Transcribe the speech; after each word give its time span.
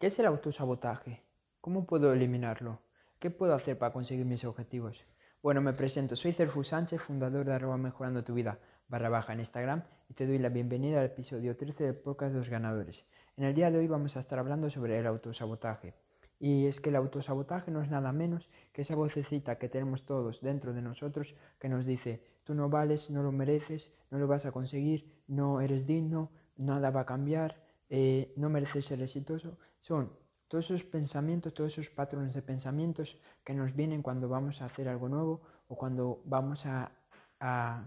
¿Qué 0.00 0.06
es 0.06 0.18
el 0.18 0.24
autosabotaje? 0.24 1.22
¿Cómo 1.60 1.84
puedo 1.84 2.14
eliminarlo? 2.14 2.80
¿Qué 3.18 3.30
puedo 3.30 3.54
hacer 3.54 3.76
para 3.76 3.92
conseguir 3.92 4.24
mis 4.24 4.46
objetivos? 4.46 5.04
Bueno, 5.42 5.60
me 5.60 5.74
presento, 5.74 6.16
soy 6.16 6.32
Cerfu 6.32 6.64
Sánchez, 6.64 7.02
fundador 7.02 7.44
de 7.44 7.52
arroba 7.52 7.76
mejorando 7.76 8.24
tu 8.24 8.32
vida 8.32 8.58
barra 8.88 9.10
baja 9.10 9.34
en 9.34 9.40
Instagram 9.40 9.82
y 10.08 10.14
te 10.14 10.26
doy 10.26 10.38
la 10.38 10.48
bienvenida 10.48 11.00
al 11.00 11.04
episodio 11.04 11.54
13 11.54 11.84
de 11.84 11.92
Podcast 11.92 12.34
Dos 12.34 12.48
Ganadores. 12.48 13.04
En 13.36 13.44
el 13.44 13.54
día 13.54 13.70
de 13.70 13.76
hoy 13.76 13.88
vamos 13.88 14.16
a 14.16 14.20
estar 14.20 14.38
hablando 14.38 14.70
sobre 14.70 14.98
el 14.98 15.06
autosabotaje. 15.06 15.92
Y 16.38 16.64
es 16.64 16.80
que 16.80 16.88
el 16.88 16.96
autosabotaje 16.96 17.70
no 17.70 17.82
es 17.82 17.90
nada 17.90 18.10
menos 18.10 18.48
que 18.72 18.80
esa 18.80 18.94
vocecita 18.94 19.58
que 19.58 19.68
tenemos 19.68 20.06
todos 20.06 20.40
dentro 20.40 20.72
de 20.72 20.80
nosotros 20.80 21.34
que 21.58 21.68
nos 21.68 21.84
dice, 21.84 22.24
tú 22.44 22.54
no 22.54 22.70
vales, 22.70 23.10
no 23.10 23.22
lo 23.22 23.32
mereces, 23.32 23.92
no 24.10 24.16
lo 24.16 24.26
vas 24.26 24.46
a 24.46 24.52
conseguir, 24.52 25.22
no 25.28 25.60
eres 25.60 25.86
digno, 25.86 26.30
nada 26.56 26.88
va 26.88 27.02
a 27.02 27.06
cambiar, 27.06 27.68
eh, 27.90 28.32
no 28.36 28.48
mereces 28.48 28.86
ser 28.86 29.02
exitoso, 29.02 29.58
son 29.80 30.12
todos 30.46 30.66
esos 30.66 30.84
pensamientos, 30.84 31.54
todos 31.54 31.72
esos 31.72 31.90
patrones 31.90 32.34
de 32.34 32.42
pensamientos 32.42 33.16
que 33.44 33.54
nos 33.54 33.74
vienen 33.74 34.02
cuando 34.02 34.28
vamos 34.28 34.60
a 34.60 34.66
hacer 34.66 34.88
algo 34.88 35.08
nuevo 35.08 35.42
o 35.68 35.76
cuando 35.76 36.22
vamos 36.24 36.64
a, 36.66 36.92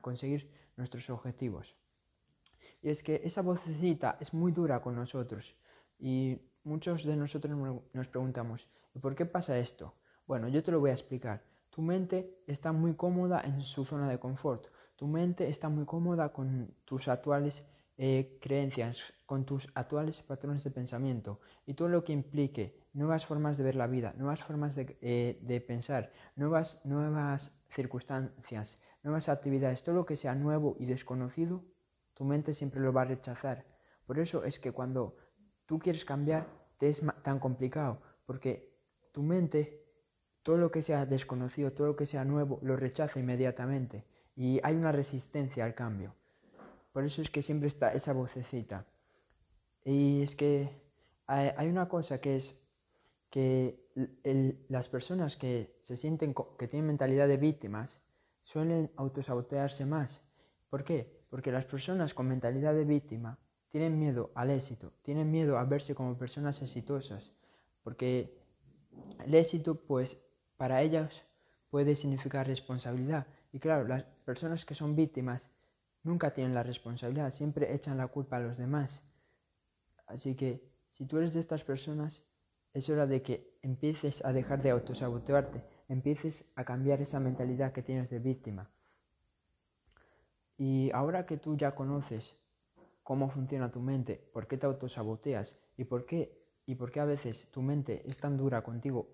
conseguir 0.01 0.49
nuestros 0.77 1.07
objetivos. 1.11 1.75
Y 2.81 2.89
es 2.89 3.03
que 3.03 3.21
esa 3.23 3.43
vocecita 3.43 4.17
es 4.19 4.33
muy 4.33 4.51
dura 4.51 4.81
con 4.81 4.95
nosotros 4.95 5.55
y 5.99 6.41
muchos 6.63 7.03
de 7.03 7.15
nosotros 7.15 7.55
nos 7.93 8.07
preguntamos, 8.07 8.67
¿y 8.95 8.99
por 8.99 9.13
qué 9.13 9.25
pasa 9.25 9.59
esto? 9.59 9.93
Bueno, 10.25 10.47
yo 10.47 10.63
te 10.63 10.71
lo 10.71 10.79
voy 10.79 10.89
a 10.89 10.93
explicar. 10.93 11.43
Tu 11.69 11.83
mente 11.83 12.43
está 12.47 12.71
muy 12.71 12.95
cómoda 12.95 13.41
en 13.41 13.61
su 13.61 13.85
zona 13.85 14.09
de 14.09 14.19
confort. 14.19 14.65
Tu 14.95 15.05
mente 15.05 15.49
está 15.49 15.69
muy 15.69 15.85
cómoda 15.85 16.29
con 16.29 16.73
tus 16.85 17.07
actuales 17.07 17.63
eh, 17.97 18.37
creencias, 18.41 18.97
con 19.25 19.45
tus 19.45 19.69
actuales 19.75 20.21
patrones 20.21 20.63
de 20.63 20.71
pensamiento 20.71 21.39
y 21.65 21.73
todo 21.75 21.89
lo 21.89 22.03
que 22.03 22.13
implique 22.13 22.75
nuevas 22.93 23.25
formas 23.25 23.57
de 23.57 23.63
ver 23.63 23.75
la 23.75 23.87
vida, 23.87 24.13
nuevas 24.17 24.43
formas 24.43 24.75
de, 24.75 24.97
eh, 25.01 25.65
pensar, 25.67 26.11
nuevas, 26.35 26.81
nuevas 26.85 27.55
circunstancias, 27.69 28.79
nuevas 29.03 29.29
actividades, 29.29 29.83
todo 29.83 29.95
lo 29.95 30.05
que 30.05 30.15
sea 30.15 30.35
nuevo 30.35 30.75
y 30.79 30.85
desconocido, 30.85 31.63
tu 32.13 32.25
mente 32.25 32.53
siempre 32.53 32.81
lo 32.81 32.93
va 32.93 33.03
a 33.03 33.05
rechazar. 33.05 33.65
Por 34.05 34.19
eso 34.19 34.43
es 34.43 34.59
que 34.59 34.71
cuando 34.71 35.15
tú 35.65 35.79
quieres 35.79 36.05
cambiar, 36.05 36.47
te 36.77 36.89
es 36.89 37.01
tan 37.23 37.39
complicado, 37.39 38.01
porque 38.25 38.73
tu 39.11 39.23
mente, 39.23 39.83
todo 40.41 40.57
lo 40.57 40.71
que 40.71 40.81
sea 40.81 41.05
desconocido, 41.05 41.73
todo 41.73 41.87
lo 41.87 41.95
que 41.95 42.05
sea 42.05 42.25
nuevo, 42.25 42.59
lo 42.61 42.75
rechaza 42.75 43.19
inmediatamente 43.19 44.05
y 44.35 44.59
hay 44.63 44.75
una 44.75 44.91
resistencia 44.91 45.65
al 45.65 45.75
cambio. 45.75 46.15
Por 46.93 47.03
eso 47.03 47.21
es 47.21 47.29
que 47.29 47.41
siempre 47.41 47.67
está 47.67 47.91
esa 47.93 48.13
vocecita. 48.13 48.85
Y 49.83 50.21
es 50.21 50.35
que 50.35 50.69
hay, 51.27 51.67
una 51.67 51.89
cosa 51.89 52.21
que 52.21 52.37
es 52.37 52.55
que 53.29 53.79
las 54.69 54.87
personas 54.89 55.35
que 55.35 55.75
se 55.81 55.95
sienten 55.95 56.35
que 56.57 56.67
tienen 56.67 56.87
mentalidad 56.87 57.27
de 57.27 57.37
víctimas 57.37 57.99
suelen 58.43 58.91
autosabotearse 58.95 59.85
más. 59.85 60.21
¿Por 60.69 60.83
qué? 60.83 61.25
Porque 61.29 61.51
las 61.51 61.65
personas 61.65 62.13
con 62.13 62.27
mentalidad 62.27 62.73
de 62.73 62.85
víctima 62.85 63.39
tienen 63.69 63.97
miedo 63.97 64.31
al 64.35 64.51
éxito, 64.51 64.93
tienen 65.01 65.31
miedo 65.31 65.57
a 65.57 65.65
verse 65.65 65.95
como 65.95 66.15
personas 66.15 66.61
exitosas, 66.61 67.31
porque 67.81 68.37
el 69.25 69.33
éxito, 69.33 69.75
pues, 69.75 70.15
para 70.57 70.83
ellas 70.83 71.11
puede 71.71 71.95
significar 71.95 72.45
responsabilidad. 72.45 73.25
Y 73.51 73.59
claro, 73.59 73.87
las 73.87 74.03
personas 74.25 74.63
que 74.63 74.75
son 74.75 74.95
víctimas 74.95 75.41
nunca 76.03 76.33
tienen 76.33 76.53
la 76.53 76.63
responsabilidad, 76.63 77.31
siempre 77.31 77.73
echan 77.73 77.97
la 77.97 78.07
culpa 78.07 78.37
a 78.37 78.41
los 78.41 78.57
demás. 78.57 79.01
Así 80.07 80.35
que 80.35 80.61
si 80.91 81.05
tú 81.05 81.17
eres 81.17 81.33
de 81.33 81.39
estas 81.39 81.63
personas, 81.63 82.23
es 82.73 82.89
hora 82.89 83.07
de 83.07 83.21
que 83.21 83.57
empieces 83.61 84.23
a 84.25 84.33
dejar 84.33 84.61
de 84.61 84.71
autosabotearte, 84.71 85.63
empieces 85.87 86.45
a 86.55 86.65
cambiar 86.65 87.01
esa 87.01 87.19
mentalidad 87.19 87.71
que 87.71 87.83
tienes 87.83 88.09
de 88.09 88.19
víctima. 88.19 88.69
Y 90.57 90.91
ahora 90.91 91.25
que 91.25 91.37
tú 91.37 91.55
ya 91.55 91.75
conoces 91.75 92.35
cómo 93.03 93.29
funciona 93.29 93.71
tu 93.71 93.79
mente, 93.79 94.29
por 94.33 94.47
qué 94.47 94.57
te 94.57 94.65
autosaboteas 94.65 95.55
y 95.77 95.85
por 95.85 96.05
qué 96.05 96.43
y 96.65 96.75
por 96.75 96.91
qué 96.91 97.01
a 97.01 97.05
veces 97.05 97.47
tu 97.51 97.61
mente 97.61 98.09
es 98.09 98.17
tan 98.17 98.37
dura 98.37 98.61
contigo, 98.61 99.09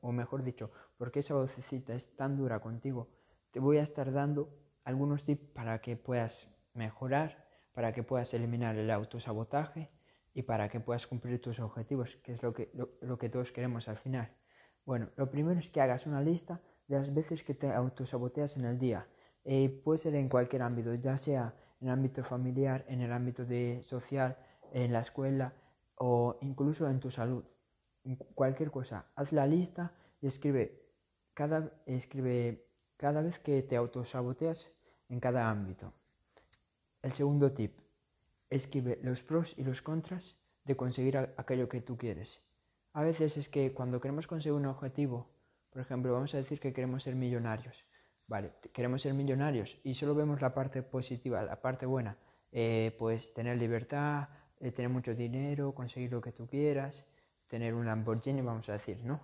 o 0.00 0.12
mejor 0.12 0.42
dicho, 0.42 0.70
por 0.96 1.12
qué 1.12 1.20
esa 1.20 1.34
vocecita 1.34 1.94
es 1.94 2.08
tan 2.16 2.36
dura 2.36 2.60
contigo, 2.60 3.08
te 3.50 3.60
voy 3.60 3.76
a 3.76 3.82
estar 3.82 4.10
dando 4.10 4.48
algunos 4.84 5.24
tips 5.24 5.46
para 5.48 5.80
que 5.80 5.96
puedas 5.96 6.48
mejorar, 6.74 7.44
para 7.72 7.92
que 7.92 8.02
puedas 8.02 8.32
eliminar 8.34 8.76
el 8.76 8.90
autosabotaje 8.90 9.90
y 10.34 10.42
para 10.42 10.68
que 10.68 10.80
puedas 10.80 11.06
cumplir 11.06 11.40
tus 11.40 11.58
objetivos, 11.60 12.16
que 12.22 12.32
es 12.32 12.42
lo 12.42 12.52
que, 12.52 12.70
lo, 13.00 13.18
que 13.18 13.28
todos 13.28 13.52
queremos 13.52 13.88
al 13.88 13.98
final. 13.98 14.32
Bueno, 14.84 15.10
lo 15.16 15.30
primero 15.30 15.58
es 15.58 15.70
que 15.70 15.80
hagas 15.80 16.06
una 16.06 16.20
lista 16.20 16.60
de 16.88 16.98
las 16.98 17.14
veces 17.14 17.42
que 17.42 17.54
te 17.54 17.72
autosaboteas 17.72 18.56
en 18.56 18.64
el 18.64 18.78
día. 18.78 19.06
Eh, 19.44 19.68
puede 19.84 19.98
ser 19.98 20.14
en 20.14 20.28
cualquier 20.28 20.62
ámbito, 20.62 20.94
ya 20.94 21.16
sea 21.18 21.54
en 21.80 21.88
el 21.88 21.94
ámbito 21.94 22.24
familiar, 22.24 22.84
en 22.88 23.00
el 23.00 23.12
ámbito 23.12 23.44
de 23.44 23.82
social, 23.84 24.36
en 24.72 24.92
la 24.92 25.00
escuela 25.00 25.54
o 25.96 26.36
incluso 26.40 26.88
en 26.88 27.00
tu 27.00 27.10
salud. 27.10 27.44
Cualquier 28.34 28.70
cosa, 28.70 29.06
haz 29.14 29.32
la 29.32 29.46
lista 29.46 29.92
y 30.20 30.26
escribe 30.26 30.82
cada, 31.32 31.72
escribe 31.86 32.66
cada 32.96 33.22
vez 33.22 33.38
que 33.38 33.62
te 33.62 33.76
autosaboteas 33.76 34.73
en 35.08 35.20
cada 35.20 35.50
ámbito. 35.50 35.92
El 37.02 37.12
segundo 37.12 37.52
tip, 37.52 37.78
escribe 38.50 38.98
los 39.02 39.22
pros 39.22 39.52
y 39.56 39.64
los 39.64 39.82
contras 39.82 40.36
de 40.64 40.76
conseguir 40.76 41.16
aquello 41.36 41.68
que 41.68 41.80
tú 41.80 41.96
quieres. 41.96 42.40
A 42.92 43.02
veces 43.02 43.36
es 43.36 43.48
que 43.48 43.72
cuando 43.72 44.00
queremos 44.00 44.26
conseguir 44.26 44.52
un 44.52 44.66
objetivo, 44.66 45.28
por 45.70 45.82
ejemplo, 45.82 46.12
vamos 46.12 46.32
a 46.34 46.38
decir 46.38 46.60
que 46.60 46.72
queremos 46.72 47.02
ser 47.02 47.16
millonarios. 47.16 47.84
Vale, 48.26 48.52
queremos 48.72 49.02
ser 49.02 49.12
millonarios 49.12 49.76
y 49.82 49.94
solo 49.94 50.14
vemos 50.14 50.40
la 50.40 50.54
parte 50.54 50.82
positiva, 50.82 51.42
la 51.42 51.60
parte 51.60 51.84
buena. 51.84 52.16
Eh, 52.52 52.94
pues 52.98 53.34
tener 53.34 53.58
libertad, 53.58 54.28
eh, 54.60 54.70
tener 54.70 54.88
mucho 54.88 55.14
dinero, 55.14 55.74
conseguir 55.74 56.12
lo 56.12 56.20
que 56.20 56.32
tú 56.32 56.46
quieras, 56.46 57.04
tener 57.48 57.74
un 57.74 57.84
Lamborghini, 57.84 58.40
vamos 58.40 58.68
a 58.68 58.74
decir, 58.74 58.98
¿no? 59.02 59.20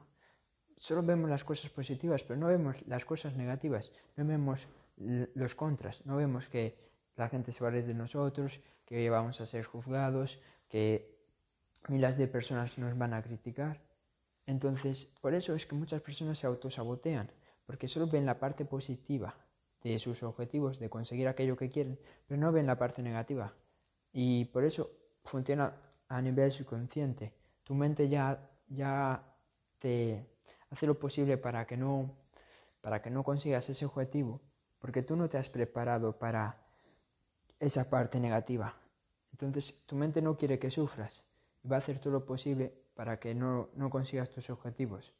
Solo 0.77 1.03
vemos 1.03 1.31
las 1.31 1.45
cosas 1.45 1.71
positivas, 1.71 2.23
pero 2.25 2.39
no 2.39 2.49
vemos 2.49 2.77
las 2.87 3.05
cosas 3.05 3.37
negativas, 3.37 3.91
no 4.17 4.25
vemos 4.25 4.67
los 5.01 5.55
contras, 5.55 6.05
no 6.05 6.17
vemos 6.17 6.49
que 6.49 6.77
la 7.17 7.29
gente 7.29 7.53
se 7.53 7.61
va 7.61 7.69
a 7.69 7.71
reír 7.73 7.87
de 7.87 7.95
nosotros, 7.95 8.61
que 8.85 9.09
vamos 9.11 9.41
a 9.41 9.47
ser 9.47 9.65
juzgados, 9.65 10.39
que 10.69 11.19
miles 11.89 12.17
de 12.17 12.29
personas 12.29 12.77
nos 12.79 12.97
van 12.97 13.15
a 13.15 13.23
criticar. 13.23 13.81
Entonces, 14.47 15.07
por 15.21 15.35
eso 15.35 15.55
es 15.55 15.67
que 15.67 15.75
muchas 15.75 16.03
personas 16.03 16.39
se 16.39 16.47
autosabotean, 16.47 17.31
porque 17.67 17.89
solo 17.89 18.07
ven 18.07 18.27
la 18.27 18.39
parte 18.39 18.65
positiva 18.65 19.35
de 19.83 19.99
sus 19.99 20.23
objetivos, 20.23 20.79
de 20.79 20.91
conseguir 20.91 21.29
aquello 21.29 21.57
que 21.57 21.71
quieren, 21.71 21.99
pero 22.27 22.41
no 22.41 22.53
ven 22.53 22.67
la 22.67 22.77
parte 22.77 23.03
negativa. 23.03 23.55
Y 24.13 24.47
por 24.47 24.65
eso 24.65 24.91
funciona 25.25 25.75
a 26.09 26.21
nivel 26.21 26.51
subconsciente. 26.53 27.33
Tu 27.65 27.75
mente 27.75 28.09
ya, 28.09 28.51
ya 28.69 29.23
te 29.79 30.27
hace 30.71 30.87
lo 30.87 30.99
posible 30.99 31.39
para 31.39 31.67
que 31.67 31.77
no, 31.77 32.15
para 32.81 33.01
que 33.01 33.11
no 33.11 33.23
consigas 33.23 33.69
ese 33.69 33.87
objetivo 33.87 34.41
porque 34.81 35.03
tú 35.03 35.17
no 35.17 35.29
te 35.29 35.39
has 35.39 35.49
preparado 35.49 36.19
para 36.19 36.59
esa 37.59 37.89
parte 37.89 38.19
negativa. 38.19 38.75
Entonces 39.33 39.83
tu 39.87 39.95
mente 39.95 40.21
no 40.23 40.37
quiere 40.37 40.59
que 40.59 40.71
sufras 40.71 41.23
y 41.63 41.69
va 41.69 41.77
a 41.77 41.79
hacer 41.79 41.99
todo 41.99 42.15
lo 42.15 42.27
posible 42.27 42.73
para 42.95 43.21
que 43.21 43.35
no, 43.35 43.69
consigas 43.91 44.31
tus 44.31 44.51
objetivos. 44.51 45.15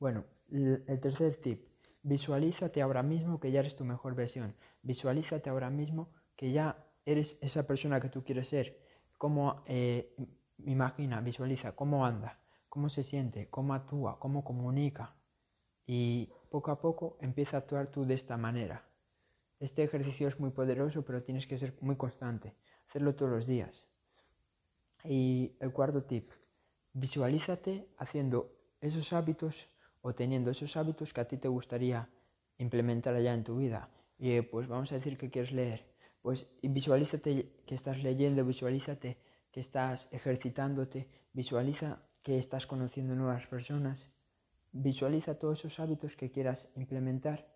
Bueno, 0.00 0.24
el 0.50 1.00
tercer 1.00 1.36
tip, 1.36 1.66
visualízate 2.02 2.82
ahora 2.82 3.02
mismo 3.02 3.40
que 3.40 3.50
ya 3.50 3.60
eres 3.60 3.76
tu 3.76 3.84
mejor 3.84 4.14
versión. 4.14 4.54
Visualízate 4.82 5.50
ahora 5.50 5.70
mismo 5.70 6.10
que 6.36 6.52
ya 6.52 6.76
eres 7.04 7.38
esa 7.40 7.66
persona 7.66 8.00
que 8.00 8.08
tú 8.08 8.24
quieres 8.24 8.48
ser. 8.48 8.78
Cómo, 9.18 9.62
eh, 9.66 10.14
imagina, 10.64 11.20
visualiza 11.20 11.72
cómo 11.72 12.06
anda, 12.06 12.38
cómo 12.68 12.88
se 12.88 13.02
siente, 13.02 13.48
cómo 13.48 13.74
actúa, 13.74 14.18
cómo 14.18 14.44
comunica. 14.44 15.14
Y 15.86 16.30
poco 16.50 16.70
a 16.70 16.80
poco 16.80 17.16
empieza 17.20 17.56
a 17.56 17.60
actuar 17.60 17.88
tú 17.88 18.04
de 18.04 18.14
esta 18.14 18.36
manera. 18.36 18.84
Este 19.60 19.82
ejercicio 19.82 20.28
es 20.28 20.38
muy 20.40 20.50
poderoso, 20.50 21.02
pero 21.02 21.22
tienes 21.22 21.46
que 21.46 21.58
ser 21.58 21.74
muy 21.80 21.96
constante, 21.96 22.54
hacerlo 22.88 23.14
todos 23.14 23.30
los 23.30 23.46
días. 23.46 23.84
Y 25.04 25.56
el 25.60 25.72
cuarto 25.72 26.02
tip, 26.04 26.30
visualízate 26.92 27.88
haciendo 27.98 28.52
esos 28.80 29.12
hábitos 29.12 29.68
o 30.02 30.14
teniendo 30.14 30.50
esos 30.50 30.76
hábitos 30.76 31.12
que 31.12 31.20
a 31.20 31.28
ti 31.28 31.36
te 31.36 31.48
gustaría 31.48 32.08
implementar 32.58 33.14
allá 33.14 33.34
en 33.34 33.44
tu 33.44 33.56
vida. 33.56 33.88
Y 34.18 34.40
pues 34.42 34.68
vamos 34.68 34.92
a 34.92 34.96
decir 34.96 35.16
que 35.18 35.30
quieres 35.30 35.52
leer. 35.52 35.86
Pues 36.22 36.46
visualízate 36.62 37.62
que 37.66 37.74
estás 37.74 38.02
leyendo, 38.02 38.44
visualízate 38.44 39.18
que 39.50 39.60
estás 39.60 40.08
ejercitándote, 40.10 41.08
visualiza 41.32 42.02
que 42.22 42.38
estás 42.38 42.66
conociendo 42.66 43.14
nuevas 43.14 43.46
personas, 43.46 44.06
visualiza 44.72 45.38
todos 45.38 45.60
esos 45.60 45.78
hábitos 45.78 46.16
que 46.16 46.30
quieras 46.30 46.66
implementar 46.74 47.53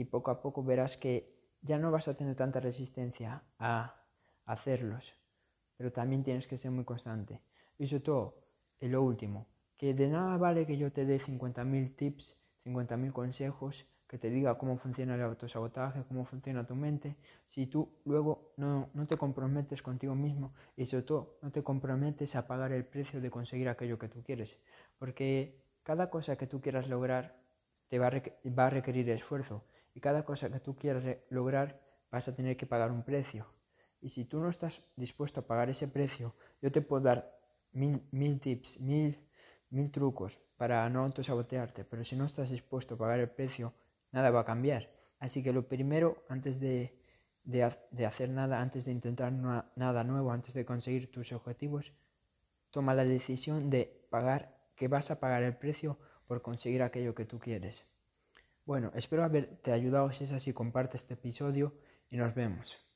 y 0.00 0.06
poco 0.06 0.30
a 0.30 0.40
poco 0.40 0.64
verás 0.64 0.96
que 0.96 1.30
ya 1.60 1.78
no 1.78 1.90
vas 1.90 2.08
a 2.08 2.14
tener 2.14 2.34
tanta 2.34 2.58
resistencia 2.58 3.42
a 3.58 4.02
hacerlos, 4.46 5.04
pero 5.76 5.92
también 5.92 6.24
tienes 6.24 6.46
que 6.46 6.56
ser 6.56 6.70
muy 6.70 6.84
constante. 6.84 7.42
Y 7.78 7.86
sobre 7.86 8.04
todo, 8.04 8.34
y 8.80 8.88
lo 8.88 9.02
último, 9.02 9.46
que 9.76 9.92
de 9.92 10.08
nada 10.08 10.38
vale 10.38 10.66
que 10.66 10.78
yo 10.78 10.90
te 10.90 11.04
dé 11.04 11.20
50.000 11.20 11.96
tips, 11.96 12.38
50.000 12.64 13.12
consejos, 13.12 13.86
que 14.06 14.16
te 14.16 14.30
diga 14.30 14.56
cómo 14.56 14.78
funciona 14.78 15.16
el 15.16 15.22
autosabotaje, 15.22 16.02
cómo 16.08 16.24
funciona 16.24 16.66
tu 16.66 16.74
mente, 16.74 17.16
si 17.46 17.66
tú 17.66 17.92
luego 18.06 18.54
no, 18.56 18.88
no 18.94 19.06
te 19.06 19.18
comprometes 19.18 19.82
contigo 19.82 20.14
mismo 20.14 20.54
y 20.78 20.86
sobre 20.86 21.02
todo 21.02 21.38
no 21.42 21.50
te 21.52 21.62
comprometes 21.62 22.36
a 22.36 22.46
pagar 22.46 22.72
el 22.72 22.86
precio 22.86 23.20
de 23.20 23.30
conseguir 23.30 23.68
aquello 23.68 23.98
que 23.98 24.08
tú 24.08 24.22
quieres. 24.22 24.56
Porque 24.98 25.62
cada 25.82 26.08
cosa 26.08 26.36
que 26.36 26.46
tú 26.46 26.62
quieras 26.62 26.88
lograr 26.88 27.38
te 27.88 27.98
va 27.98 28.06
a 28.66 28.70
requerir 28.70 29.10
esfuerzo 29.10 29.62
y 29.94 30.00
cada 30.00 30.24
cosa 30.24 30.50
que 30.50 30.60
tú 30.60 30.76
quieras 30.76 31.04
lograr 31.30 31.80
vas 32.10 32.28
a 32.28 32.34
tener 32.34 32.56
que 32.56 32.66
pagar 32.66 32.90
un 32.90 33.02
precio. 33.02 33.46
Y 34.00 34.08
si 34.08 34.24
tú 34.24 34.40
no 34.40 34.48
estás 34.48 34.82
dispuesto 34.96 35.40
a 35.40 35.46
pagar 35.46 35.68
ese 35.70 35.88
precio, 35.88 36.34
yo 36.62 36.72
te 36.72 36.80
puedo 36.80 37.02
dar 37.02 37.38
mil, 37.72 38.02
mil 38.10 38.40
tips, 38.40 38.80
mil, 38.80 39.18
mil 39.70 39.90
trucos 39.90 40.40
para 40.56 40.88
no 40.88 41.04
autosabotearte, 41.04 41.84
pero 41.84 42.04
si 42.04 42.16
no 42.16 42.24
estás 42.24 42.50
dispuesto 42.50 42.94
a 42.94 42.98
pagar 42.98 43.20
el 43.20 43.30
precio, 43.30 43.74
nada 44.12 44.30
va 44.30 44.40
a 44.40 44.44
cambiar. 44.44 44.90
Así 45.18 45.42
que 45.42 45.52
lo 45.52 45.68
primero, 45.68 46.24
antes 46.28 46.60
de, 46.60 46.98
de, 47.44 48.06
hacer 48.06 48.30
nada, 48.30 48.60
antes 48.60 48.84
de 48.84 48.92
intentar 48.92 49.32
nada 49.32 50.04
nuevo, 50.04 50.32
antes 50.32 50.54
de 50.54 50.64
conseguir 50.64 51.10
tus 51.10 51.32
objetivos, 51.32 51.92
toma 52.70 52.94
la 52.94 53.04
decisión 53.04 53.70
de 53.70 54.06
pagar, 54.10 54.56
que 54.76 54.88
vas 54.88 55.10
a 55.10 55.20
pagar 55.20 55.42
el 55.42 55.56
precio 55.56 55.98
por 56.26 56.42
conseguir 56.42 56.82
aquello 56.82 57.14
que 57.14 57.26
tú 57.26 57.38
quieres. 57.38 57.84
Bueno, 58.64 58.90
espero 58.94 59.24
haberte 59.24 59.72
ayudado. 59.72 60.12
Si 60.12 60.24
es 60.24 60.32
así, 60.32 60.52
comparte 60.52 60.96
este 60.96 61.14
episodio 61.14 61.74
y 62.10 62.16
nos 62.16 62.34
vemos. 62.34 62.89